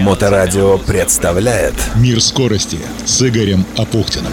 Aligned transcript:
Моторадио 0.00 0.78
представляет 0.78 1.74
Мир 1.96 2.20
скорости 2.20 2.78
с 3.04 3.20
Игорем 3.22 3.66
Апухтиным. 3.76 4.32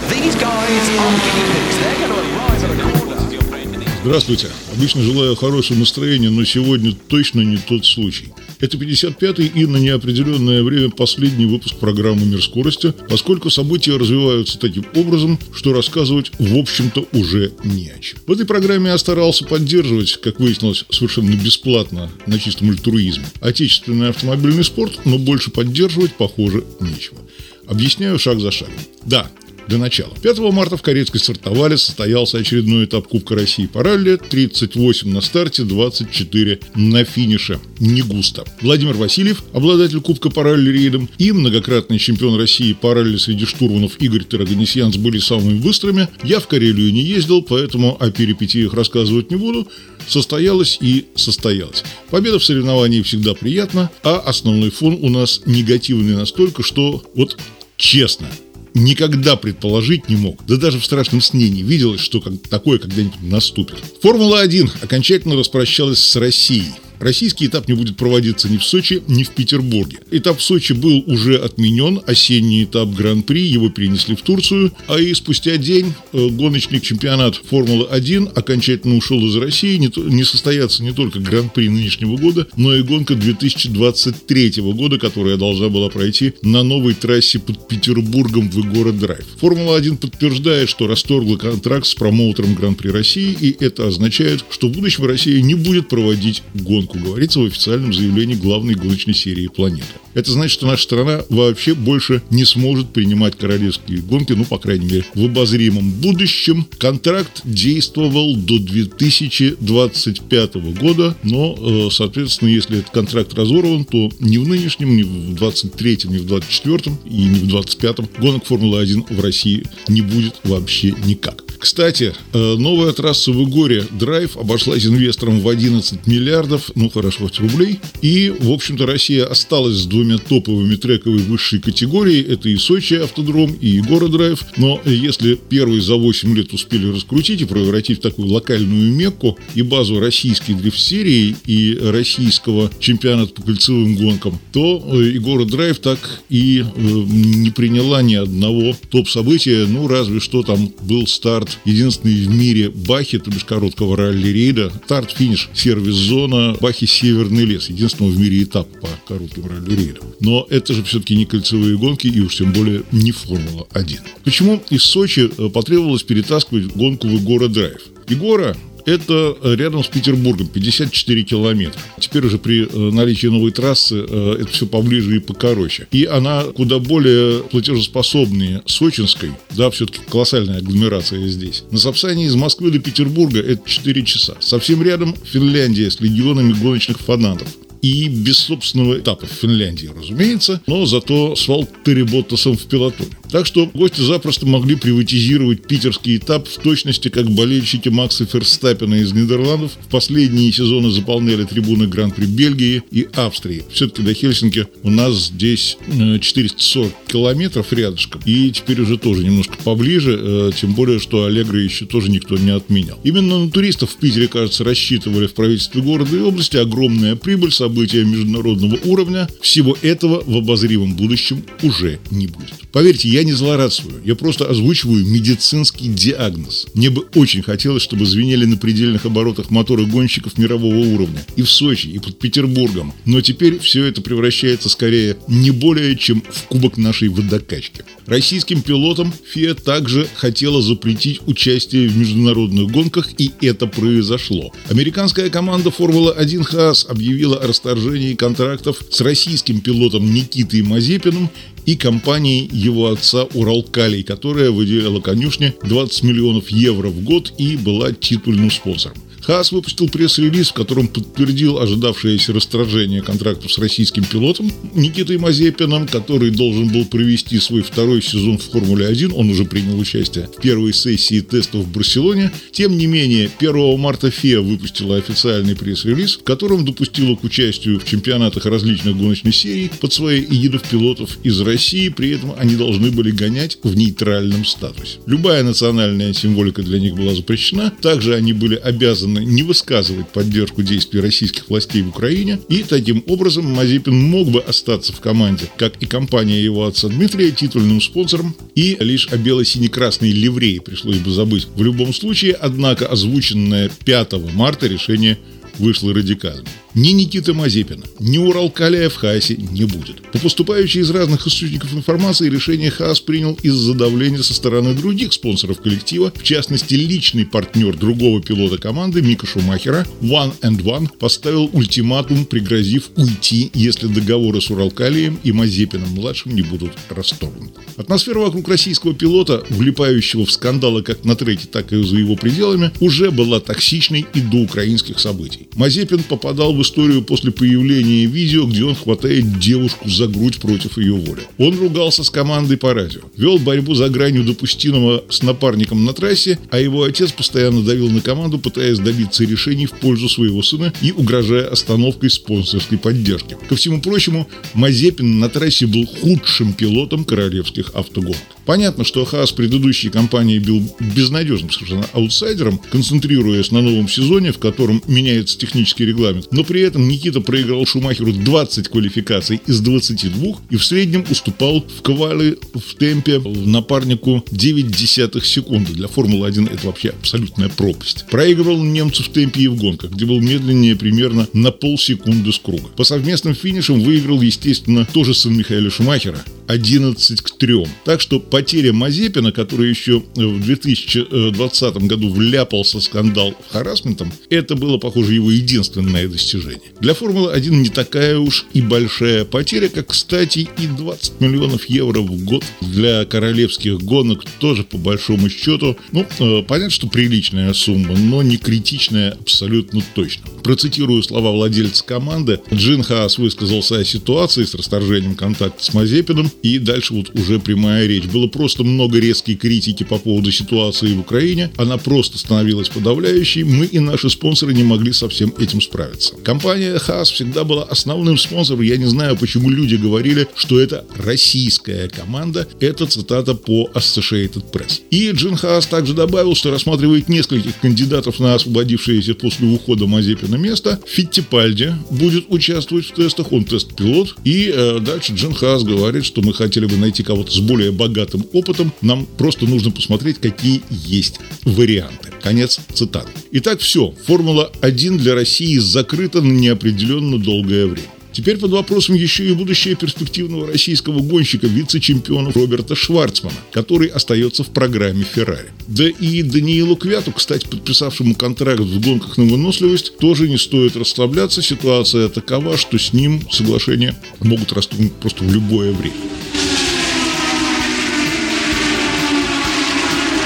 Здравствуйте. 4.02 4.46
Обычно 4.74 5.02
желаю 5.02 5.36
хорошего 5.36 5.78
настроения, 5.78 6.30
но 6.30 6.44
сегодня 6.44 6.92
точно 6.92 7.40
не 7.40 7.58
тот 7.58 7.84
случай. 7.84 8.32
Это 8.60 8.76
55-й 8.76 9.46
и 9.46 9.66
на 9.66 9.76
неопределенное 9.76 10.62
время 10.62 10.90
последний 10.90 11.46
выпуск 11.46 11.76
программы 11.76 12.26
«Мир 12.26 12.42
скорости», 12.42 12.92
поскольку 13.08 13.50
события 13.50 13.96
развиваются 13.96 14.58
таким 14.58 14.84
образом, 14.94 15.38
что 15.54 15.72
рассказывать, 15.72 16.32
в 16.38 16.56
общем-то, 16.56 17.06
уже 17.12 17.52
не 17.64 17.88
о 17.90 17.98
чем. 18.00 18.18
В 18.26 18.32
этой 18.32 18.46
программе 18.46 18.90
я 18.90 18.98
старался 18.98 19.44
поддерживать, 19.44 20.20
как 20.20 20.40
выяснилось, 20.40 20.84
совершенно 20.90 21.34
бесплатно, 21.36 22.10
на 22.26 22.38
чистом 22.38 22.70
альтруизме, 22.70 23.26
отечественный 23.40 24.08
автомобильный 24.08 24.64
спорт, 24.64 25.00
но 25.04 25.18
больше 25.18 25.50
поддерживать, 25.50 26.14
похоже, 26.14 26.64
нечего. 26.80 27.18
Объясняю 27.66 28.18
шаг 28.18 28.40
за 28.40 28.50
шагом. 28.50 28.74
Да, 29.04 29.30
для 29.68 29.78
начала. 29.78 30.12
5 30.22 30.38
марта 30.38 30.76
в 30.76 30.82
Корейской 30.82 31.18
стартовали, 31.18 31.76
состоялся 31.76 32.38
очередной 32.38 32.86
этап 32.86 33.06
Кубка 33.06 33.34
России 33.34 33.66
по 33.66 33.82
ралли, 33.82 34.16
38 34.16 35.12
на 35.12 35.20
старте, 35.20 35.64
24 35.64 36.60
на 36.74 37.04
финише. 37.04 37.60
Не 37.78 38.02
густо. 38.02 38.44
Владимир 38.62 38.94
Васильев, 38.94 39.42
обладатель 39.52 40.00
Кубка 40.00 40.30
по 40.30 40.42
ралли 40.42 40.70
рейдом, 40.70 41.08
и 41.18 41.32
многократный 41.32 41.98
чемпион 41.98 42.38
России 42.38 42.72
по 42.72 42.94
ралли 42.94 43.18
среди 43.18 43.44
штурманов 43.44 44.00
Игорь 44.00 44.24
Тараганесьянц 44.24 44.96
были 44.96 45.18
самыми 45.18 45.58
быстрыми. 45.58 46.08
Я 46.22 46.40
в 46.40 46.48
Карелию 46.48 46.92
не 46.92 47.02
ездил, 47.02 47.42
поэтому 47.42 47.96
о 48.00 48.10
перипетиях 48.10 48.72
рассказывать 48.72 49.30
не 49.30 49.36
буду. 49.36 49.68
Состоялось 50.06 50.78
и 50.80 51.06
состоялось. 51.14 51.84
Победа 52.10 52.38
в 52.38 52.44
соревновании 52.44 53.02
всегда 53.02 53.34
приятна, 53.34 53.90
а 54.02 54.16
основной 54.18 54.70
фон 54.70 54.98
у 55.02 55.10
нас 55.10 55.42
негативный 55.44 56.14
настолько, 56.14 56.62
что 56.62 57.02
вот 57.14 57.36
честно, 57.76 58.28
никогда 58.74 59.36
предположить 59.36 60.08
не 60.08 60.16
мог, 60.16 60.44
да 60.46 60.56
даже 60.56 60.78
в 60.78 60.84
страшном 60.84 61.20
сне 61.20 61.48
не 61.48 61.62
виделось, 61.62 62.00
что 62.00 62.20
такое 62.50 62.78
когда-нибудь 62.78 63.22
наступит. 63.22 63.78
Формула-1 64.02 64.70
окончательно 64.82 65.36
распрощалась 65.36 66.02
с 66.02 66.16
Россией. 66.16 66.72
Российский 67.00 67.46
этап 67.46 67.68
не 67.68 67.74
будет 67.74 67.96
проводиться 67.96 68.48
ни 68.48 68.56
в 68.56 68.64
Сочи, 68.64 69.02
ни 69.06 69.22
в 69.22 69.30
Петербурге. 69.30 69.98
Этап 70.10 70.38
в 70.38 70.42
Сочи 70.42 70.72
был 70.72 71.04
уже 71.06 71.36
отменен, 71.36 72.00
осенний 72.06 72.64
этап 72.64 72.90
Гран-при, 72.90 73.40
его 73.40 73.68
перенесли 73.70 74.16
в 74.16 74.22
Турцию, 74.22 74.72
а 74.86 74.98
и 74.98 75.14
спустя 75.14 75.56
день 75.56 75.94
э, 76.12 76.28
гоночный 76.28 76.80
чемпионат 76.80 77.36
Формулы-1 77.36 78.32
окончательно 78.34 78.96
ушел 78.96 79.24
из 79.26 79.36
России, 79.36 79.76
не, 79.76 79.90
не 80.10 80.24
состоятся 80.24 80.82
не 80.82 80.92
только 80.92 81.20
Гран-при 81.20 81.68
нынешнего 81.68 82.16
года, 82.16 82.46
но 82.56 82.74
и 82.74 82.82
гонка 82.82 83.14
2023 83.14 84.62
года, 84.72 84.98
которая 84.98 85.36
должна 85.36 85.68
была 85.68 85.88
пройти 85.88 86.34
на 86.42 86.62
новой 86.62 86.94
трассе 86.94 87.38
под 87.38 87.68
Петербургом 87.68 88.50
в 88.50 88.60
Игора 88.60 88.92
Драйв. 88.92 89.24
Формула-1 89.40 89.98
подтверждает, 89.98 90.68
что 90.68 90.86
расторгла 90.86 91.36
контракт 91.36 91.86
с 91.86 91.94
промоутером 91.94 92.54
Гран-при 92.54 92.88
России, 92.88 93.36
и 93.38 93.56
это 93.60 93.86
означает, 93.86 94.44
что 94.50 94.68
в 94.68 94.72
будущем 94.72 95.04
Россия 95.04 95.40
не 95.40 95.54
будет 95.54 95.88
проводить 95.88 96.42
гонку 96.54 96.87
гонку, 96.88 96.98
говорится 96.98 97.40
в 97.40 97.44
официальном 97.44 97.92
заявлении 97.92 98.34
главной 98.34 98.74
гоночной 98.74 99.14
серии 99.14 99.48
планеты. 99.48 99.86
Это 100.14 100.32
значит, 100.32 100.52
что 100.52 100.66
наша 100.66 100.82
страна 100.82 101.22
вообще 101.28 101.74
больше 101.74 102.22
не 102.30 102.44
сможет 102.44 102.92
принимать 102.92 103.36
королевские 103.36 104.00
гонки, 104.00 104.32
ну, 104.32 104.44
по 104.44 104.58
крайней 104.58 104.86
мере, 104.86 105.04
в 105.14 105.24
обозримом 105.24 105.90
будущем. 105.92 106.66
Контракт 106.78 107.42
действовал 107.44 108.36
до 108.36 108.58
2025 108.58 110.54
года, 110.78 111.16
но, 111.22 111.56
э, 111.58 111.88
соответственно, 111.92 112.48
если 112.48 112.78
этот 112.78 112.90
контракт 112.90 113.34
разорван, 113.34 113.84
то 113.84 114.10
ни 114.20 114.38
в 114.38 114.48
нынешнем, 114.48 114.96
ни 114.96 115.02
в 115.02 115.34
23-м, 115.34 116.12
ни 116.12 116.18
в 116.18 116.26
24-м 116.26 116.98
и 117.04 117.24
ни 117.24 117.38
в 117.38 117.54
25-м 117.54 118.08
гонок 118.18 118.44
Формулы-1 118.46 119.14
в 119.14 119.20
России 119.20 119.64
не 119.88 120.00
будет 120.00 120.34
вообще 120.44 120.94
никак. 121.04 121.44
Кстати, 121.58 122.14
э, 122.32 122.54
новая 122.56 122.92
трасса 122.92 123.32
в 123.32 123.42
Игоре 123.42 123.84
Драйв 123.90 124.36
обошлась 124.36 124.86
инвесторам 124.86 125.40
в 125.40 125.48
11 125.48 126.06
миллиардов, 126.06 126.70
ну 126.78 126.88
хорошо, 126.88 127.24
хоть 127.24 127.40
рублей. 127.40 127.80
И, 128.02 128.32
в 128.38 128.52
общем-то, 128.52 128.86
Россия 128.86 129.24
осталась 129.24 129.78
с 129.78 129.86
двумя 129.86 130.16
топовыми 130.18 130.76
трековой 130.76 131.18
высшей 131.18 131.60
категории. 131.60 132.22
Это 132.22 132.48
и 132.48 132.56
Сочи 132.56 132.94
автодром, 132.94 133.52
и 133.60 133.68
Егора 133.68 134.06
Драйв. 134.06 134.44
Но 134.56 134.80
если 134.84 135.34
первый 135.34 135.80
за 135.80 135.96
8 135.96 136.36
лет 136.36 136.52
успели 136.52 136.88
раскрутить 136.88 137.40
и 137.40 137.46
превратить 137.46 137.98
в 137.98 138.02
такую 138.02 138.28
локальную 138.28 138.92
мекку 138.92 139.36
и 139.56 139.62
базу 139.62 139.98
российской 139.98 140.52
дрифт-серии 140.52 141.34
и 141.46 141.76
российского 141.82 142.70
чемпионата 142.78 143.32
по 143.34 143.42
кольцевым 143.42 143.96
гонкам, 143.96 144.38
то 144.52 144.80
э, 144.92 145.14
Егора 145.14 145.46
Драйв 145.46 145.80
так 145.80 145.98
и 146.28 146.60
э, 146.60 146.80
не 146.80 147.50
приняла 147.50 148.02
ни 148.02 148.14
одного 148.14 148.76
топ-события. 148.90 149.66
Ну, 149.66 149.88
разве 149.88 150.20
что 150.20 150.44
там 150.44 150.72
был 150.82 151.08
старт 151.08 151.58
единственный 151.64 152.22
в 152.22 152.30
мире 152.32 152.70
Бахи, 152.70 153.18
то 153.18 153.32
бишь 153.32 153.44
короткого 153.44 153.96
ралли-рейда. 153.96 154.72
Старт-финиш, 154.84 155.48
сервис-зона 155.54 156.56
Бахи 156.68 156.84
Северный 156.84 157.46
лес. 157.46 157.70
Единственного 157.70 158.12
в 158.12 158.18
мире 158.18 158.42
этап 158.42 158.68
по 158.82 158.88
коротким 159.06 159.46
ралли-рейдам. 159.46 160.04
Но 160.20 160.46
это 160.50 160.74
же 160.74 160.82
все-таки 160.82 161.16
не 161.16 161.24
кольцевые 161.24 161.78
гонки 161.78 162.08
и 162.08 162.20
уж 162.20 162.36
тем 162.36 162.52
более 162.52 162.82
не 162.92 163.10
Формула-1. 163.10 164.00
Почему 164.22 164.62
из 164.68 164.82
Сочи 164.82 165.30
э, 165.38 165.48
потребовалось 165.48 166.02
перетаскивать 166.02 166.66
гонку 166.66 167.08
в 167.08 167.24
город 167.24 167.52
Драйв? 167.52 167.80
Егора 168.06 168.54
это 168.88 169.36
рядом 169.42 169.84
с 169.84 169.88
Петербургом, 169.88 170.48
54 170.48 171.22
километра. 171.22 171.80
Теперь 172.00 172.24
уже 172.26 172.38
при 172.38 172.66
э, 172.66 172.90
наличии 172.90 173.26
новой 173.26 173.50
трассы 173.50 173.96
э, 174.08 174.36
это 174.40 174.50
все 174.50 174.66
поближе 174.66 175.16
и 175.16 175.18
покороче. 175.20 175.86
И 175.90 176.04
она 176.04 176.44
куда 176.44 176.78
более 176.78 177.42
платежеспособнее 177.42 178.62
Сочинской, 178.66 179.30
да, 179.56 179.70
все-таки 179.70 180.00
колоссальная 180.08 180.58
агломерация 180.58 181.26
здесь. 181.28 181.64
На 181.70 181.78
Сапсане 181.78 182.26
из 182.26 182.34
Москвы 182.34 182.70
до 182.70 182.78
Петербурга 182.78 183.40
это 183.40 183.68
4 183.68 184.04
часа. 184.04 184.34
Совсем 184.40 184.82
рядом 184.82 185.14
Финляндия 185.24 185.90
с 185.90 186.00
легионами 186.00 186.52
гоночных 186.52 186.98
фанатов 187.00 187.48
и 187.82 188.08
без 188.08 188.38
собственного 188.38 188.98
этапа 188.98 189.26
в 189.26 189.30
Финляндии, 189.30 189.90
разумеется, 189.94 190.60
но 190.66 190.86
зато 190.86 191.36
с 191.36 191.46
Валтери 191.48 192.02
Боттасом 192.02 192.56
в 192.56 192.64
пилотоне. 192.64 193.10
Так 193.30 193.46
что 193.46 193.66
гости 193.66 194.00
запросто 194.00 194.46
могли 194.46 194.74
приватизировать 194.74 195.66
питерский 195.66 196.16
этап 196.16 196.48
в 196.48 196.58
точности, 196.58 197.08
как 197.08 197.30
болельщики 197.30 197.88
Макса 197.88 198.24
Ферстаппина 198.24 198.94
из 198.94 199.12
Нидерландов 199.12 199.72
в 199.72 199.90
последние 199.90 200.50
сезоны 200.52 200.90
заполняли 200.90 201.44
трибуны 201.44 201.86
Гран-при 201.86 202.24
Бельгии 202.24 202.82
и 202.90 203.06
Австрии. 203.14 203.64
Все-таки 203.70 204.02
до 204.02 204.14
Хельсинки 204.14 204.66
у 204.82 204.90
нас 204.90 205.26
здесь 205.26 205.76
440 206.20 206.86
э, 206.86 207.10
километров 207.10 207.72
рядышком, 207.72 208.22
и 208.24 208.50
теперь 208.50 208.80
уже 208.80 208.96
тоже 208.96 209.24
немножко 209.24 209.56
поближе, 209.62 210.18
э, 210.18 210.50
тем 210.58 210.72
более, 210.74 210.98
что 210.98 211.24
Аллегро 211.24 211.60
еще 211.60 211.84
тоже 211.84 212.10
никто 212.10 212.36
не 212.36 212.50
отменял. 212.50 212.98
Именно 213.04 213.44
на 213.44 213.50
туристов 213.50 213.90
в 213.90 213.96
Питере, 213.96 214.28
кажется, 214.28 214.64
рассчитывали 214.64 215.26
в 215.26 215.34
правительстве 215.34 215.82
города 215.82 216.16
и 216.16 216.20
области 216.20 216.56
огромная 216.56 217.16
прибыль, 217.16 217.52
события 217.68 218.02
международного 218.02 218.78
уровня. 218.84 219.28
Всего 219.42 219.76
этого 219.82 220.22
в 220.24 220.36
обозримом 220.36 220.96
будущем 220.96 221.44
уже 221.62 221.98
не 222.10 222.26
будет. 222.26 222.54
Поверьте, 222.72 223.08
я 223.08 223.24
не 223.24 223.32
злорадствую, 223.32 224.00
я 224.04 224.14
просто 224.14 224.46
озвучиваю 224.46 225.04
медицинский 225.04 225.88
диагноз. 225.88 226.66
Мне 226.74 226.88
бы 226.88 227.06
очень 227.14 227.42
хотелось, 227.42 227.82
чтобы 227.82 228.06
звенели 228.06 228.46
на 228.46 228.56
предельных 228.56 229.04
оборотах 229.04 229.50
моторы 229.50 229.84
гонщиков 229.84 230.38
мирового 230.38 230.78
уровня. 230.78 231.24
И 231.36 231.42
в 231.42 231.50
Сочи, 231.50 231.88
и 231.88 231.98
под 231.98 232.18
Петербургом. 232.18 232.94
Но 233.04 233.20
теперь 233.20 233.58
все 233.58 233.84
это 233.84 234.00
превращается 234.00 234.68
скорее 234.68 235.16
не 235.28 235.50
более, 235.50 235.96
чем 235.96 236.22
в 236.30 236.44
кубок 236.44 236.78
нашей 236.78 237.08
водокачки. 237.08 237.84
Российским 238.06 238.62
пилотам 238.62 239.12
ФИА 239.32 239.54
также 239.54 240.08
хотела 240.14 240.62
запретить 240.62 241.20
участие 241.26 241.88
в 241.88 241.96
международных 241.98 242.70
гонках, 242.70 243.08
и 243.18 243.32
это 243.42 243.66
произошло. 243.66 244.52
Американская 244.70 245.28
команда 245.28 245.70
Формула-1 245.70 246.44
Хаас 246.44 246.86
объявила 246.88 247.36
о 247.36 247.46
расторжении 247.58 248.14
контрактов 248.14 248.80
с 248.88 249.00
российским 249.00 249.60
пилотом 249.60 250.12
Никитой 250.14 250.62
Мазепиным 250.62 251.28
и 251.66 251.74
компанией 251.74 252.48
его 252.52 252.86
отца 252.86 253.24
Уралкалий, 253.34 254.04
которая 254.04 254.52
выделяла 254.52 255.00
конюшне 255.00 255.54
20 255.64 256.04
миллионов 256.04 256.50
евро 256.50 256.88
в 256.88 257.02
год 257.02 257.32
и 257.36 257.56
была 257.56 257.92
титульным 257.92 258.52
спонсором. 258.52 258.96
ХАС 259.28 259.52
выпустил 259.52 259.90
пресс-релиз, 259.90 260.48
в 260.48 260.52
котором 260.54 260.88
подтвердил 260.88 261.58
ожидавшееся 261.58 262.32
расторжение 262.32 263.02
контрактов 263.02 263.52
с 263.52 263.58
российским 263.58 264.02
пилотом 264.02 264.50
Никитой 264.72 265.18
Мазепиным, 265.18 265.86
который 265.86 266.30
должен 266.30 266.68
был 266.68 266.86
провести 266.86 267.38
свой 267.38 267.60
второй 267.60 268.00
сезон 268.00 268.38
в 268.38 268.44
Формуле-1. 268.44 269.12
Он 269.14 269.28
уже 269.28 269.44
принял 269.44 269.78
участие 269.78 270.30
в 270.34 270.40
первой 270.40 270.72
сессии 270.72 271.20
тестов 271.20 271.66
в 271.66 271.70
Барселоне. 271.70 272.32
Тем 272.52 272.78
не 272.78 272.86
менее, 272.86 273.30
1 273.38 273.78
марта 273.78 274.10
ФИА 274.10 274.40
выпустила 274.40 274.96
официальный 274.96 275.54
пресс-релиз, 275.54 276.16
в 276.16 276.22
котором 276.22 276.64
допустила 276.64 277.14
к 277.14 277.22
участию 277.22 277.78
в 277.78 277.84
чемпионатах 277.84 278.46
различных 278.46 278.96
гоночных 278.96 279.36
серий 279.36 279.70
под 279.78 279.92
своей 279.92 280.24
эгидов 280.24 280.62
пилотов 280.62 281.18
из 281.22 281.38
России, 281.42 281.90
при 281.90 282.12
этом 282.12 282.32
они 282.38 282.56
должны 282.56 282.90
были 282.90 283.10
гонять 283.10 283.58
в 283.62 283.76
нейтральном 283.76 284.46
статусе. 284.46 285.00
Любая 285.04 285.42
национальная 285.42 286.14
символика 286.14 286.62
для 286.62 286.80
них 286.80 286.94
была 286.94 287.14
запрещена, 287.14 287.74
также 287.82 288.14
они 288.14 288.32
были 288.32 288.54
обязаны 288.54 289.17
Мазепина 289.18 289.24
не 289.24 289.42
высказывать 289.42 290.08
поддержку 290.08 290.62
действий 290.62 291.00
российских 291.00 291.48
властей 291.48 291.82
в 291.82 291.88
Украине, 291.88 292.38
и 292.48 292.62
таким 292.62 293.02
образом 293.06 293.46
Мазепин 293.46 293.98
мог 293.98 294.28
бы 294.28 294.40
остаться 294.40 294.92
в 294.92 295.00
команде, 295.00 295.46
как 295.56 295.76
и 295.82 295.86
компания 295.86 296.42
его 296.42 296.66
отца 296.66 296.88
Дмитрия, 296.88 297.30
титульным 297.30 297.80
спонсором, 297.80 298.34
и 298.54 298.76
лишь 298.80 299.08
о 299.08 299.16
бело-сине-красной 299.16 300.10
ливреи 300.10 300.58
пришлось 300.58 300.98
бы 300.98 301.10
забыть. 301.10 301.48
В 301.54 301.62
любом 301.62 301.92
случае, 301.92 302.34
однако, 302.34 302.86
озвученное 302.86 303.70
5 303.84 304.12
марта 304.34 304.66
решение 304.66 305.18
вышло 305.58 305.92
радикальным. 305.92 306.46
Ни 306.74 306.90
Никиты 306.90 307.32
Мазепина, 307.32 307.84
ни 307.98 308.18
Уралкалия 308.18 308.88
в 308.90 308.96
Хаасе 308.96 309.36
не 309.36 309.64
будет. 309.64 310.02
По 310.12 310.18
поступающей 310.18 310.80
из 310.80 310.90
разных 310.90 311.26
источников 311.26 311.72
информации 311.72 312.28
решение 312.28 312.70
Хаас 312.70 313.00
принял 313.00 313.38
из-за 313.42 313.74
давления 313.74 314.22
со 314.22 314.34
стороны 314.34 314.74
других 314.74 315.12
спонсоров 315.12 315.60
коллектива, 315.60 316.12
в 316.14 316.22
частности 316.22 316.74
личный 316.74 317.24
партнер 317.24 317.76
другого 317.76 318.20
пилота 318.20 318.58
команды 318.58 319.00
Мика 319.00 319.26
Шумахера, 319.26 319.86
One 320.02 320.32
and 320.42 320.62
One, 320.62 320.88
поставил 320.98 321.48
ультиматум, 321.52 322.26
пригрозив 322.26 322.90
уйти, 322.96 323.50
если 323.54 323.86
договоры 323.86 324.40
с 324.40 324.50
Уралкалием 324.50 325.18
и 325.24 325.32
Мазепиным-младшим 325.32 326.34
не 326.34 326.42
будут 326.42 326.72
расторгнуты. 326.90 327.60
Атмосфера 327.76 328.18
вокруг 328.18 328.46
российского 328.48 328.94
пилота, 328.94 329.42
влипающего 329.48 330.26
в 330.26 330.32
скандалы 330.32 330.82
как 330.82 331.04
на 331.04 331.16
треке, 331.16 331.46
так 331.50 331.72
и 331.72 331.82
за 331.82 331.96
его 331.96 332.14
пределами, 332.16 332.70
уже 332.80 333.10
была 333.10 333.40
токсичной 333.40 334.06
и 334.14 334.20
до 334.20 334.38
украинских 334.38 334.98
событий. 334.98 335.48
Мазепин 335.54 336.02
попадал 336.02 336.57
в 336.58 336.62
историю 336.62 337.02
после 337.02 337.30
появления 337.30 338.06
видео, 338.06 338.44
где 338.44 338.64
он 338.64 338.74
хватает 338.74 339.38
девушку 339.38 339.88
за 339.88 340.08
грудь 340.08 340.38
против 340.38 340.76
ее 340.76 340.94
воли. 340.94 341.22
Он 341.38 341.56
ругался 341.56 342.02
с 342.02 342.10
командой 342.10 342.56
по 342.56 342.74
радио, 342.74 343.00
вел 343.16 343.38
борьбу 343.38 343.74
за 343.74 343.88
гранью 343.88 344.24
допустимого 344.24 345.04
с 345.08 345.22
напарником 345.22 345.84
на 345.84 345.92
трассе, 345.92 346.38
а 346.50 346.58
его 346.58 346.82
отец 346.82 347.12
постоянно 347.12 347.62
давил 347.62 347.88
на 347.90 348.00
команду, 348.00 348.38
пытаясь 348.38 348.78
добиться 348.78 349.24
решений 349.24 349.66
в 349.66 349.72
пользу 349.72 350.08
своего 350.08 350.42
сына 350.42 350.72
и 350.82 350.90
угрожая 350.90 351.46
остановкой 351.48 352.10
спонсорской 352.10 352.76
поддержки. 352.76 353.36
Ко 353.48 353.54
всему 353.54 353.80
прочему, 353.80 354.28
Мазепин 354.54 355.20
на 355.20 355.28
трассе 355.28 355.66
был 355.66 355.86
худшим 355.86 356.52
пилотом 356.52 357.04
королевских 357.04 357.70
автогонок. 357.74 358.16
Понятно, 358.48 358.82
что 358.82 359.04
Хаас 359.04 359.30
предыдущей 359.32 359.90
кампании 359.90 360.38
был 360.38 360.62
безнадежным 360.80 361.50
совершенно 361.50 361.84
аутсайдером, 361.92 362.58
концентрируясь 362.70 363.50
на 363.50 363.60
новом 363.60 363.90
сезоне, 363.90 364.32
в 364.32 364.38
котором 364.38 364.82
меняется 364.86 365.36
технический 365.36 365.84
регламент, 365.84 366.28
но 366.32 366.44
при 366.44 366.62
этом 366.62 366.88
Никита 366.88 367.20
проиграл 367.20 367.66
Шумахеру 367.66 368.10
20 368.10 368.68
квалификаций 368.68 369.42
из 369.46 369.60
22 369.60 370.36
и 370.48 370.56
в 370.56 370.64
среднем 370.64 371.04
уступал 371.10 371.60
в 371.60 371.82
квали 371.82 372.38
в 372.54 372.74
темпе 372.76 373.18
напарнику 373.18 374.24
9 374.30 374.66
десятых 374.68 375.26
секунды. 375.26 375.74
Для 375.74 375.88
Формулы-1 375.88 376.50
это 376.50 376.68
вообще 376.68 376.88
абсолютная 376.88 377.50
пропасть. 377.50 378.06
Проигрывал 378.10 378.64
немцу 378.64 379.02
в 379.02 379.10
темпе 379.10 379.42
и 379.42 379.48
в 379.48 379.56
гонках, 379.56 379.90
где 379.90 380.06
был 380.06 380.22
медленнее 380.22 380.74
примерно 380.74 381.28
на 381.34 381.50
полсекунды 381.50 382.32
с 382.32 382.38
круга. 382.38 382.68
По 382.78 382.84
совместным 382.84 383.34
финишам 383.34 383.82
выиграл, 383.82 384.22
естественно, 384.22 384.86
тоже 384.90 385.12
сын 385.12 385.36
Михаила 385.36 385.68
Шумахера, 385.68 386.24
11 386.48 387.20
к 387.20 387.30
3. 387.36 387.66
Так 387.84 388.00
что 388.00 388.18
потеря 388.18 388.72
Мазепина, 388.72 389.32
который 389.32 389.68
еще 389.68 390.02
в 390.14 390.40
2020 390.40 391.76
году 391.86 392.10
вляпался 392.10 392.78
в 392.78 392.82
скандал 392.82 393.34
харасментом, 393.50 394.12
это 394.30 394.56
было, 394.56 394.78
похоже, 394.78 395.14
его 395.14 395.30
единственное 395.30 396.08
достижение. 396.08 396.60
Для 396.80 396.94
Формулы-1 396.94 397.50
не 397.50 397.68
такая 397.68 398.18
уж 398.18 398.46
и 398.54 398.62
большая 398.62 399.24
потеря, 399.24 399.68
как, 399.68 399.88
кстати, 399.88 400.48
и 400.58 400.66
20 400.66 401.20
миллионов 401.20 401.66
евро 401.66 402.00
в 402.00 402.24
год 402.24 402.44
для 402.60 403.04
королевских 403.04 403.78
гонок 403.78 404.24
тоже, 404.38 404.64
по 404.64 404.78
большому 404.78 405.28
счету, 405.28 405.76
ну, 405.92 406.06
э, 406.18 406.42
понятно, 406.42 406.70
что 406.70 406.88
приличная 406.88 407.52
сумма, 407.52 407.96
но 407.96 408.22
не 408.22 408.38
критичная 408.38 409.12
абсолютно 409.12 409.82
точно. 409.94 410.24
Процитирую 410.42 411.02
слова 411.02 411.30
владельца 411.30 411.84
команды. 411.84 412.40
Джин 412.52 412.82
Хаас 412.82 413.18
высказался 413.18 413.78
о 413.78 413.84
ситуации 413.84 414.44
с 414.44 414.54
расторжением 414.54 415.14
контакта 415.14 415.62
с 415.62 415.74
Мазепиным, 415.74 416.30
и 416.42 416.58
дальше 416.58 416.94
вот 416.94 417.10
уже 417.14 417.38
прямая 417.38 417.86
речь. 417.86 418.04
Было 418.04 418.26
просто 418.26 418.64
много 418.64 418.98
резкой 418.98 419.34
критики 419.34 419.82
по 419.82 419.98
поводу 419.98 420.30
ситуации 420.30 420.92
в 420.94 421.00
Украине. 421.00 421.50
Она 421.56 421.78
просто 421.78 422.18
становилась 422.18 422.68
подавляющей. 422.68 423.42
Мы 423.42 423.66
и 423.66 423.78
наши 423.78 424.10
спонсоры 424.10 424.54
не 424.54 424.64
могли 424.64 424.92
со 424.92 425.08
всем 425.08 425.32
этим 425.38 425.60
справиться. 425.60 426.14
Компания 426.24 426.78
ХАС 426.78 427.10
всегда 427.10 427.44
была 427.44 427.64
основным 427.64 428.18
спонсором. 428.18 428.62
Я 428.62 428.76
не 428.76 428.86
знаю, 428.86 429.16
почему 429.16 429.50
люди 429.50 429.76
говорили, 429.76 430.28
что 430.36 430.60
это 430.60 430.84
российская 430.96 431.88
команда. 431.88 432.46
Это 432.60 432.86
цитата 432.86 433.34
по 433.34 433.70
Associated 433.74 434.50
Press. 434.52 434.80
И 434.90 435.10
Джин 435.10 435.36
Хаас 435.36 435.66
также 435.66 435.94
добавил, 435.94 436.34
что 436.34 436.50
рассматривает 436.50 437.08
нескольких 437.08 437.58
кандидатов 437.60 438.20
на 438.20 438.34
освободившееся 438.34 439.14
после 439.14 439.48
ухода 439.48 439.86
Мазепина 439.86 440.36
место. 440.36 440.80
Фиттипальди 440.86 441.74
будет 441.90 442.26
участвовать 442.28 442.86
в 442.86 442.92
тестах, 442.92 443.32
он 443.32 443.44
тест-пилот. 443.44 444.16
И 444.24 444.52
э, 444.54 444.78
дальше 444.80 445.12
Джин 445.14 445.34
Хаас 445.34 445.64
говорит, 445.64 446.04
что 446.04 446.22
мы 446.28 446.34
хотели 446.34 446.66
бы 446.66 446.76
найти 446.76 447.02
кого-то 447.02 447.32
с 447.32 447.38
более 447.38 447.72
богатым 447.72 448.22
опытом, 448.34 448.70
нам 448.82 449.06
просто 449.16 449.46
нужно 449.46 449.70
посмотреть, 449.70 450.18
какие 450.18 450.60
есть 450.68 451.18
варианты. 451.44 452.10
Конец 452.22 452.60
цитаты. 452.74 453.08
Итак, 453.32 453.60
все. 453.60 453.94
Формула-1 454.06 454.98
для 454.98 455.14
России 455.14 455.56
закрыта 455.56 456.20
на 456.20 456.30
неопределенно 456.30 457.18
долгое 457.18 457.64
время. 457.66 457.88
Теперь 458.12 458.38
под 458.38 458.50
вопросом 458.50 458.94
еще 458.94 459.28
и 459.28 459.32
будущее 459.32 459.76
перспективного 459.76 460.46
российского 460.46 461.00
гонщика, 461.00 461.46
вице-чемпиона 461.46 462.32
Роберта 462.32 462.74
Шварцмана, 462.74 463.36
который 463.52 463.88
остается 463.88 464.44
в 464.44 464.48
программе 464.48 465.04
Феррари. 465.04 465.50
Да 465.66 465.86
и 465.88 466.22
Даниилу 466.22 466.76
Квяту, 466.76 467.12
кстати, 467.12 467.46
подписавшему 467.46 468.14
контракт 468.14 468.60
в 468.60 468.80
гонках 468.80 469.18
на 469.18 469.24
выносливость, 469.24 469.98
тоже 469.98 470.28
не 470.28 470.38
стоит 470.38 470.76
расслабляться. 470.76 471.42
Ситуация 471.42 472.08
такова, 472.08 472.56
что 472.56 472.78
с 472.78 472.92
ним 472.92 473.22
соглашения 473.30 473.96
могут 474.20 474.52
расступить 474.52 474.94
просто 474.94 475.24
в 475.24 475.32
любое 475.32 475.72
время. 475.72 475.94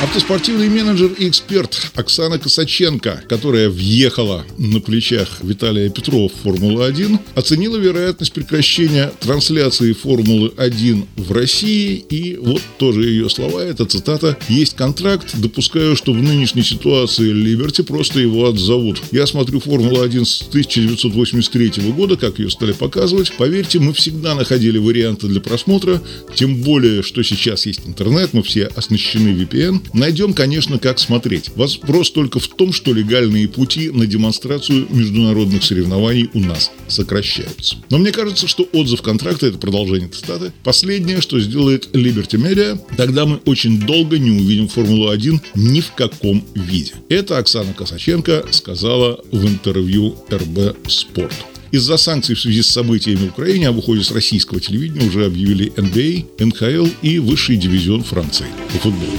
Автоспортивный 0.02 0.68
менеджер 0.68 1.12
и 1.16 1.28
эксперт 1.28 1.92
Оксана 1.94 2.36
Косаченко, 2.36 3.22
которая 3.28 3.68
въехала 3.68 4.44
на 4.58 4.80
плечах 4.80 5.38
Виталия 5.42 5.90
Петрова 5.90 6.28
в 6.28 6.42
Формулу-1, 6.42 7.20
оценила 7.36 7.76
вероятность 7.76 8.32
прекращения 8.32 9.12
трансляции 9.20 9.92
Формулы-1 9.92 11.06
в 11.16 11.30
России. 11.30 12.04
И 12.10 12.34
вот 12.34 12.60
тоже 12.78 13.04
ее 13.04 13.30
слова, 13.30 13.60
это 13.62 13.84
цитата, 13.84 14.36
«Есть 14.48 14.74
контракт, 14.74 15.36
допускаю, 15.38 15.94
что 15.94 16.12
в 16.12 16.20
нынешней 16.20 16.64
ситуации 16.64 17.30
Либерти 17.30 17.82
просто 17.82 18.18
его 18.18 18.48
отзовут. 18.48 19.00
Я 19.12 19.28
смотрю 19.28 19.60
Формулу-1 19.60 20.24
с 20.24 20.42
1983 20.48 21.92
года, 21.92 22.16
как 22.16 22.40
ее 22.40 22.50
стали 22.50 22.72
показывать. 22.72 23.32
Поверьте, 23.38 23.78
мы 23.78 23.92
всегда 23.92 24.34
находили 24.34 24.78
варианты 24.78 25.28
для 25.28 25.40
просмотра, 25.40 26.02
тем 26.34 26.56
более, 26.56 27.04
что 27.04 27.22
сейчас 27.22 27.66
есть 27.66 27.82
интернет, 27.86 28.32
мы 28.32 28.42
все 28.42 28.64
оснащены 28.64 29.28
VPN, 29.28 29.91
Найдем, 29.92 30.32
конечно, 30.32 30.78
как 30.78 30.98
смотреть. 30.98 31.50
Вопрос 31.54 32.10
только 32.10 32.38
в 32.38 32.48
том, 32.48 32.72
что 32.72 32.92
легальные 32.92 33.48
пути 33.48 33.90
на 33.90 34.06
демонстрацию 34.06 34.86
международных 34.90 35.62
соревнований 35.62 36.30
у 36.34 36.40
нас 36.40 36.70
сокращаются. 36.88 37.76
Но 37.90 37.98
мне 37.98 38.10
кажется, 38.12 38.48
что 38.48 38.66
отзыв 38.72 39.02
контракта, 39.02 39.46
это 39.46 39.58
продолжение 39.58 40.08
цитаты, 40.08 40.52
последнее, 40.64 41.20
что 41.20 41.40
сделает 41.40 41.94
Liberty 41.94 42.38
Media, 42.40 42.80
тогда 42.96 43.26
мы 43.26 43.36
очень 43.44 43.80
долго 43.80 44.18
не 44.18 44.30
увидим 44.30 44.68
Формулу-1 44.68 45.40
ни 45.54 45.80
в 45.80 45.92
каком 45.92 46.44
виде. 46.54 46.92
Это 47.08 47.38
Оксана 47.38 47.74
Косаченко 47.74 48.46
сказала 48.50 49.20
в 49.30 49.46
интервью 49.46 50.16
РБ 50.30 50.76
Спорт. 50.88 51.34
Из-за 51.70 51.96
санкций 51.96 52.34
в 52.34 52.40
связи 52.40 52.60
с 52.60 52.68
событиями 52.68 53.28
в 53.28 53.30
Украине 53.30 53.68
об 53.68 53.78
уходе 53.78 54.02
с 54.02 54.10
российского 54.10 54.60
телевидения 54.60 55.06
уже 55.06 55.24
объявили 55.24 55.72
НБА, 55.76 56.44
НХЛ 56.44 56.86
и 57.00 57.18
высший 57.18 57.56
дивизион 57.56 58.02
Франции 58.04 58.46
по 58.72 58.78
футболу. 58.78 59.18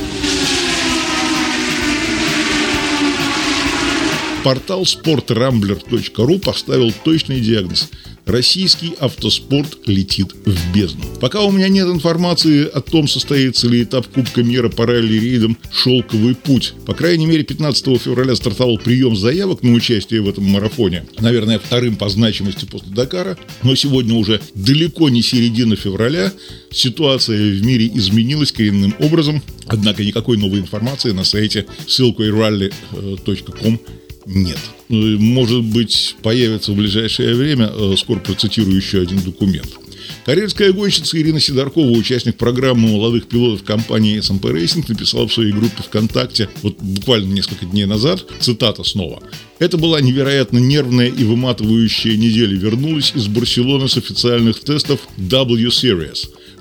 Портал 4.43 4.83
sportrambler.ru 4.83 6.39
поставил 6.39 6.91
точный 7.03 7.39
диагноз– 7.39 7.89
Российский 8.25 8.93
автоспорт 8.99 9.79
летит 9.85 10.33
в 10.45 10.73
бездну. 10.73 11.03
Пока 11.19 11.41
у 11.41 11.51
меня 11.51 11.67
нет 11.67 11.87
информации 11.87 12.65
о 12.65 12.79
том, 12.79 13.07
состоится 13.07 13.67
ли 13.67 13.83
этап 13.83 14.07
Кубка 14.07 14.43
мира 14.43 14.69
по 14.69 14.85
ралли-рейдам 14.85 15.57
«Шелковый 15.71 16.33
путь». 16.33 16.73
По 16.85 16.93
крайней 16.93 17.25
мере, 17.25 17.43
15 17.43 18.01
февраля 18.01 18.35
стартовал 18.35 18.77
прием 18.77 19.17
заявок 19.17 19.61
на 19.61 19.73
участие 19.73 20.21
в 20.21 20.29
этом 20.29 20.45
марафоне. 20.45 21.05
Наверное, 21.19 21.59
вторым 21.59 21.97
по 21.97 22.07
значимости 22.07 22.63
после 22.63 22.93
Дакара. 22.93 23.37
Но 23.61 23.75
сегодня 23.75 24.13
уже 24.13 24.39
далеко 24.55 25.09
не 25.09 25.21
середина 25.21 25.75
февраля. 25.75 26.31
Ситуация 26.71 27.37
в 27.37 27.65
мире 27.65 27.91
изменилась 27.93 28.53
коренным 28.53 28.95
образом. 28.99 29.41
Однако 29.67 30.03
никакой 30.03 30.37
новой 30.37 30.59
информации 30.59 31.11
на 31.11 31.25
сайте 31.25 31.65
ссылкой 31.87 32.29
rally.com 32.29 33.79
нет. 34.25 34.59
Ну, 34.89 35.19
может 35.19 35.63
быть, 35.63 36.15
появится 36.21 36.71
в 36.71 36.75
ближайшее 36.75 37.35
время, 37.35 37.71
э, 37.73 37.95
скоро 37.97 38.19
процитирую 38.19 38.75
еще 38.75 39.01
один 39.01 39.19
документ. 39.21 39.77
Карельская 40.25 40.71
гонщица 40.71 41.19
Ирина 41.19 41.39
Сидоркова, 41.39 41.89
участник 41.91 42.37
программы 42.37 42.89
молодых 42.89 43.27
пилотов 43.27 43.63
компании 43.65 44.19
SMP 44.19 44.53
Racing, 44.53 44.85
написала 44.87 45.27
в 45.27 45.33
своей 45.33 45.51
группе 45.51 45.83
ВКонтакте 45.83 46.49
вот 46.61 46.77
буквально 46.79 47.33
несколько 47.33 47.65
дней 47.65 47.85
назад, 47.85 48.25
цитата 48.39 48.83
снова, 48.83 49.21
это 49.59 49.77
была 49.77 49.99
невероятно 49.99 50.59
нервная 50.59 51.07
и 51.07 51.23
выматывающая 51.25 52.15
неделя. 52.15 52.57
Вернулась 52.57 53.11
из 53.15 53.27
Барселоны 53.27 53.89
с 53.89 53.97
официальных 53.97 54.61
тестов 54.61 55.01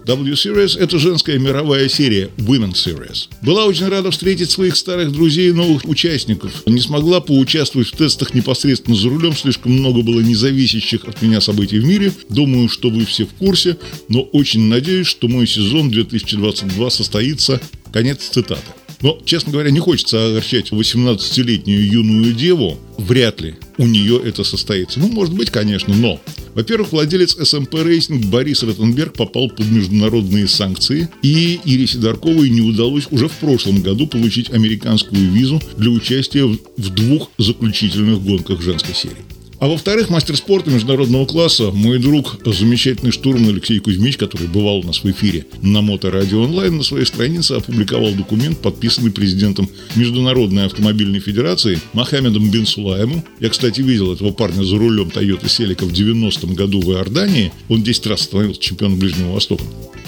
W 0.04 0.32
Series. 0.32 0.78
Это 0.78 0.98
женская 0.98 1.38
мировая 1.38 1.88
серия 1.88 2.28
Women 2.38 2.72
Series. 2.72 3.28
Была 3.40 3.66
очень 3.66 3.88
рада 3.88 4.10
встретить 4.10 4.50
своих 4.50 4.76
старых 4.76 5.12
друзей 5.12 5.50
и 5.50 5.52
новых 5.52 5.84
участников. 5.84 6.50
Не 6.66 6.80
смогла 6.80 7.20
поучаствовать 7.20 7.88
в 7.88 7.96
тестах 7.96 8.34
непосредственно 8.34 8.96
за 8.96 9.08
рулем, 9.08 9.34
слишком 9.36 9.72
много 9.72 10.02
было 10.02 10.20
независящих 10.20 11.04
от 11.04 11.22
меня 11.22 11.40
событий 11.40 11.78
в 11.78 11.84
мире. 11.84 12.12
Думаю, 12.28 12.68
что 12.68 12.90
вы 12.90 13.04
все 13.04 13.26
в 13.26 13.34
курсе, 13.34 13.78
но 14.08 14.22
очень 14.22 14.62
надеюсь, 14.62 15.06
что 15.06 15.28
мой 15.28 15.46
сезон 15.46 15.90
2022 15.90 16.90
состоится. 16.90 17.60
Конец 17.92 18.28
цитаты. 18.30 18.62
Но, 19.02 19.18
честно 19.24 19.52
говоря, 19.52 19.70
не 19.70 19.80
хочется 19.80 20.28
огорчать 20.28 20.70
18-летнюю 20.70 21.86
юную 21.92 22.32
деву. 22.32 22.78
Вряд 22.98 23.40
ли 23.40 23.56
у 23.76 23.86
нее 23.86 24.20
это 24.24 24.44
состоится. 24.44 25.00
Ну, 25.00 25.08
может 25.08 25.34
быть, 25.34 25.50
конечно, 25.50 25.92
но 25.92 26.20
во-первых, 26.54 26.92
владелец 26.92 27.36
SMP 27.40 27.74
Racing 27.74 28.26
Борис 28.26 28.62
Ротенберг 28.62 29.14
попал 29.14 29.48
под 29.48 29.66
международные 29.70 30.48
санкции, 30.48 31.08
и 31.22 31.60
Ире 31.64 31.86
Сидорковой 31.86 32.50
не 32.50 32.60
удалось 32.60 33.08
уже 33.10 33.28
в 33.28 33.32
прошлом 33.32 33.82
году 33.82 34.06
получить 34.06 34.50
американскую 34.50 35.30
визу 35.30 35.60
для 35.76 35.90
участия 35.90 36.44
в 36.44 36.90
двух 36.90 37.30
заключительных 37.38 38.22
гонках 38.22 38.60
женской 38.60 38.94
серии. 38.94 39.31
А 39.62 39.68
во-вторых, 39.68 40.10
мастер 40.10 40.36
спорта 40.36 40.72
международного 40.72 41.24
класса, 41.24 41.70
мой 41.70 42.00
друг, 42.00 42.36
замечательный 42.44 43.12
штурман 43.12 43.50
Алексей 43.50 43.78
Кузьмич, 43.78 44.16
который 44.16 44.48
бывал 44.48 44.78
у 44.78 44.82
нас 44.82 45.04
в 45.04 45.10
эфире 45.12 45.46
на 45.62 45.82
Моторадио 45.82 46.42
онлайн, 46.42 46.78
на 46.78 46.82
своей 46.82 47.06
странице 47.06 47.52
опубликовал 47.52 48.10
документ, 48.10 48.58
подписанный 48.58 49.12
президентом 49.12 49.68
Международной 49.94 50.66
автомобильной 50.66 51.20
федерации 51.20 51.78
Мохаммедом 51.92 52.50
Бен 52.50 52.66
Сулаемом. 52.66 53.22
Я, 53.38 53.50
кстати, 53.50 53.82
видел 53.82 54.12
этого 54.12 54.32
парня 54.32 54.64
за 54.64 54.76
рулем 54.76 55.10
Toyota 55.14 55.44
Celica 55.44 55.84
в 55.84 55.92
90-м 55.92 56.54
году 56.54 56.80
в 56.80 56.90
Иордании. 56.90 57.52
Он 57.68 57.84
10 57.84 58.06
раз 58.08 58.22
становился 58.22 58.60
чемпионом 58.60 58.98
Ближнего 58.98 59.32
Востока. 59.32 59.62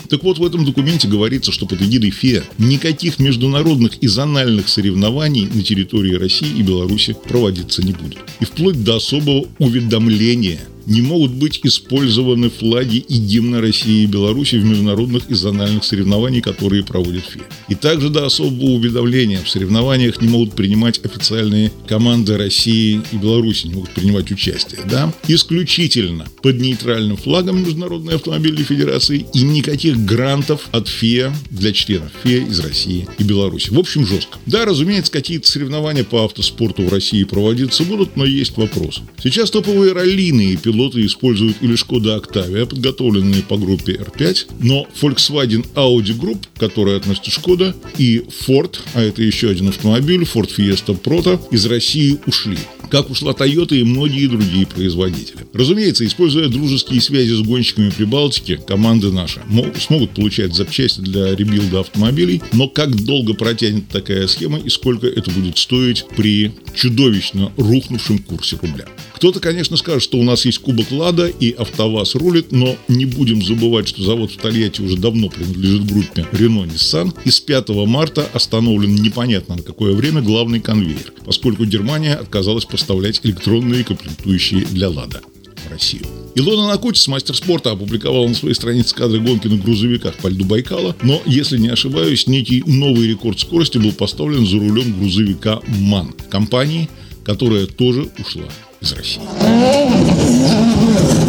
Так 0.08 0.23
вот, 0.23 0.38
в 0.38 0.44
этом 0.44 0.64
документе 0.64 1.08
говорится, 1.08 1.52
что 1.52 1.66
под 1.66 1.82
эгидой 1.82 2.11
ФИА 2.11 2.44
никаких 2.58 3.18
международных 3.18 3.99
и 3.99 4.06
зональных 4.06 4.68
соревнований 4.68 5.49
на 5.52 5.62
территории 5.62 6.14
России 6.14 6.58
и 6.58 6.62
Беларуси 6.62 7.16
проводиться 7.28 7.82
не 7.82 7.92
будет. 7.92 8.18
И 8.40 8.44
вплоть 8.44 8.82
до 8.82 8.96
особого 8.96 9.46
уведомления– 9.58 10.61
не 10.86 11.00
могут 11.02 11.32
быть 11.32 11.60
использованы 11.62 12.50
флаги 12.50 12.96
и 12.96 13.16
гимна 13.16 13.60
России 13.60 14.04
и 14.04 14.06
Беларуси 14.06 14.56
в 14.56 14.64
международных 14.64 15.30
и 15.30 15.34
зональных 15.34 15.84
соревнованиях, 15.84 16.44
которые 16.44 16.84
проводит 16.84 17.24
ФИА. 17.24 17.42
И 17.68 17.74
также 17.74 18.10
до 18.10 18.26
особого 18.26 18.72
уведомления 18.72 19.42
в 19.42 19.48
соревнованиях 19.48 20.20
не 20.20 20.28
могут 20.28 20.54
принимать 20.54 21.00
официальные 21.04 21.72
команды 21.86 22.36
России 22.36 23.00
и 23.12 23.16
Беларуси, 23.16 23.66
не 23.66 23.74
могут 23.74 23.90
принимать 23.90 24.30
участие. 24.30 24.80
Да? 24.88 25.12
Исключительно 25.28 26.26
под 26.42 26.60
нейтральным 26.60 27.16
флагом 27.16 27.62
Международной 27.62 28.16
автомобильной 28.16 28.64
федерации 28.64 29.26
и 29.32 29.42
никаких 29.42 30.04
грантов 30.04 30.68
от 30.72 30.88
ФИА 30.88 31.34
для 31.50 31.72
членов 31.72 32.10
ФИА 32.22 32.46
из 32.46 32.60
России 32.60 33.08
и 33.18 33.24
Беларуси. 33.24 33.70
В 33.70 33.78
общем, 33.78 34.06
жестко. 34.06 34.38
Да, 34.46 34.64
разумеется, 34.64 35.10
какие-то 35.10 35.50
соревнования 35.50 36.04
по 36.04 36.24
автоспорту 36.24 36.82
в 36.82 36.92
России 36.92 37.24
проводиться 37.24 37.84
будут, 37.84 38.16
но 38.16 38.24
есть 38.24 38.56
вопрос. 38.56 39.00
Сейчас 39.22 39.50
топовые 39.50 39.92
раллийные 39.92 40.56
пилоты 40.56 40.74
пилоты 40.75 41.07
используют 41.07 41.59
или 41.61 41.76
Шкода 41.76 42.16
Octavia, 42.16 42.66
подготовленные 42.66 43.43
по 43.43 43.57
группе 43.57 43.93
R5, 43.93 44.47
но 44.61 44.87
Volkswagen 45.00 45.64
Audi 45.75 46.19
Group, 46.19 46.38
которая 46.59 46.97
относится 46.97 47.31
Шкода, 47.31 47.75
и 47.97 48.25
Ford, 48.47 48.76
а 48.95 49.00
это 49.00 49.23
еще 49.23 49.50
один 49.50 49.69
автомобиль, 49.69 50.23
Ford 50.23 50.50
Fiesta 50.57 50.99
Proto, 51.00 51.40
из 51.52 51.64
России 51.66 52.19
ушли 52.26 52.59
как 52.90 53.11
ушла 53.11 53.33
Toyota 53.33 53.75
и 53.76 53.83
многие 53.83 54.28
другие 54.28 54.66
производители. 54.66 55.38
Разумеется, 55.52 56.07
используя 56.07 56.49
дружеские 56.49 57.00
связи 57.00 57.33
с 57.33 57.40
гонщиками 57.40 57.90
Прибалтики, 57.90 58.61
команды 58.69 59.11
наши 59.11 59.40
смогут 59.81 60.11
получать 60.11 60.54
запчасти 60.54 61.00
для 61.00 61.35
ребилда 61.35 61.81
автомобилей, 61.81 62.40
но 62.52 62.69
как 62.69 62.95
долго 63.04 63.35
протянет 63.35 63.88
такая 63.88 64.28
схема 64.28 64.59
и 64.59 64.69
сколько 64.69 65.09
это 65.09 65.28
будет 65.33 65.59
стоить 65.59 66.04
при 66.16 66.52
чудовищно 66.75 67.50
рухнувшем 67.57 68.19
курсе 68.19 68.59
рубля. 68.62 68.85
Кто-то, 69.25 69.40
конечно, 69.40 69.78
скажет, 69.78 70.02
что 70.02 70.19
у 70.19 70.23
нас 70.23 70.45
есть 70.45 70.59
Кубок 70.59 70.90
Лада 70.90 71.28
и 71.28 71.50
АвтоВАЗ 71.52 72.16
рулит, 72.16 72.52
но 72.52 72.76
не 72.88 73.07
будем 73.07 73.43
забывать, 73.43 73.88
что 73.88 74.02
завод 74.02 74.31
в 74.31 74.37
Тольятти 74.37 74.83
уже 74.83 74.99
давно 74.99 75.31
принадлежит 75.31 75.87
группе 75.87 76.26
Renault 76.33 76.71
Nissan, 76.71 77.11
и 77.25 77.31
с 77.31 77.40
5 77.40 77.71
марта 77.87 78.28
остановлен 78.35 78.95
непонятно 78.95 79.57
на 79.57 79.62
какое 79.62 79.95
время 79.95 80.21
главный 80.21 80.61
конвейер, 80.61 81.14
поскольку 81.25 81.64
Германия 81.64 82.16
отказалась 82.16 82.66
поставлять 82.66 83.21
электронные 83.23 83.83
комплектующие 83.83 84.66
для 84.66 84.90
Лада 84.90 85.23
в 85.66 85.71
Россию. 85.71 86.04
Илона 86.35 86.66
Накутис, 86.66 87.09
мастер 87.09 87.35
спорта, 87.35 87.71
опубликовала 87.71 88.28
на 88.28 88.35
своей 88.35 88.54
странице 88.54 88.95
кадры 88.95 89.21
гонки 89.21 89.49
на 89.49 89.57
грузовиках 89.57 90.16
по 90.16 90.26
льду 90.26 90.45
Байкала, 90.45 90.95
но, 91.00 91.23
если 91.25 91.57
не 91.57 91.69
ошибаюсь, 91.69 92.26
некий 92.26 92.62
новый 92.66 93.09
рекорд 93.09 93.40
скорости 93.40 93.78
был 93.78 93.93
поставлен 93.93 94.47
за 94.47 94.59
рулем 94.59 94.99
грузовика 94.99 95.61
МАН, 95.66 96.14
компании, 96.28 96.90
которая 97.25 97.66
тоже 97.66 98.09
ушла 98.19 98.45
из 98.81 98.93
России. 98.93 99.21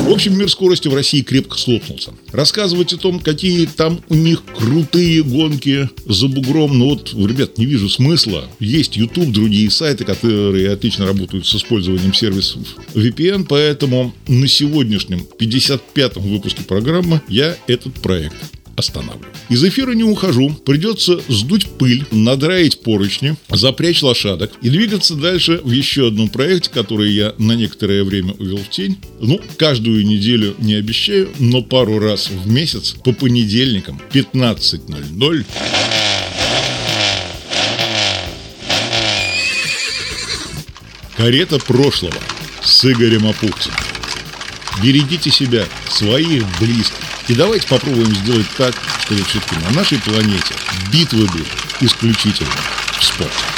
В 0.06 0.12
общем, 0.12 0.38
мир 0.38 0.50
скорости 0.50 0.88
в 0.88 0.94
России 0.94 1.22
крепко 1.22 1.58
слопнулся. 1.58 2.12
Рассказывать 2.32 2.94
о 2.94 2.98
том, 2.98 3.20
какие 3.20 3.66
там 3.66 4.02
у 4.10 4.14
них 4.14 4.44
крутые 4.56 5.24
гонки 5.24 5.90
за 6.06 6.28
бугром, 6.28 6.78
ну 6.78 6.90
вот, 6.90 7.14
ребят, 7.14 7.58
не 7.58 7.66
вижу 7.66 7.90
смысла. 7.90 8.48
Есть 8.60 8.98
YouTube, 8.98 9.32
другие 9.32 9.72
сайты, 9.72 10.06
которые 10.06 10.72
отлично 10.72 11.08
работают 11.08 11.48
с 11.48 11.56
использованием 11.56 12.14
сервисов 12.14 12.62
VPN, 12.94 13.46
поэтому 13.50 14.14
на 14.28 14.48
сегодняшнем 14.48 15.26
55-м 15.40 16.22
выпуске 16.22 16.64
программы 16.64 17.22
я 17.28 17.56
этот 17.68 17.94
проект 17.96 18.36
останавливаю. 18.76 19.32
Из 19.50 19.64
эфира 19.64 19.94
не 19.94 20.04
ухожу. 20.04 20.50
Придется 20.66 21.20
сдуть 21.28 21.68
пыль, 21.78 22.06
надраить 22.12 22.82
поручни, 22.82 23.36
запрячь 23.50 24.02
лошадок 24.02 24.52
и 24.62 24.70
двигаться 24.70 25.16
дальше 25.16 25.62
в 25.64 25.72
еще 25.72 26.08
одном 26.08 26.30
проекте, 26.30 26.70
который 26.70 27.12
я 27.12 27.34
на 27.38 27.54
некоторое 27.54 28.04
время 28.04 28.34
увел 28.34 28.58
в 28.58 28.70
тень. 28.70 28.98
Ну, 29.20 29.40
каждую 29.58 30.06
неделю 30.06 30.56
не 30.60 30.76
обещаю, 30.76 31.30
но 31.40 31.62
пару 31.62 32.00
раз 32.00 32.30
в 32.30 32.52
месяц 32.52 32.96
по 33.04 33.12
понедельникам 33.12 34.02
15.00 34.12 35.46
Карета 41.18 41.60
прошлого 41.60 42.14
с 42.62 42.84
Игорем 42.84 43.26
Апухтиным. 43.28 43.78
Берегите 44.84 45.32
себя, 45.32 45.66
своих 45.90 46.44
близких. 46.60 47.05
И 47.28 47.34
давайте 47.34 47.68
попробуем 47.68 48.14
сделать 48.16 48.48
так, 48.58 48.76
чтобы 49.06 49.24
все-таки 49.24 49.56
на 49.56 49.72
нашей 49.72 50.00
планете 50.00 50.56
битвы 50.92 51.26
были 51.28 51.46
исключительно 51.82 52.52
в 53.00 53.04
спорте. 53.04 53.55